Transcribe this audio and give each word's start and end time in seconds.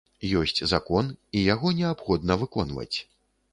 Ёсць 0.39 0.61
закон, 0.71 1.11
і 1.37 1.45
яго 1.53 1.75
неабходна 1.83 2.41
выконваць. 2.45 2.93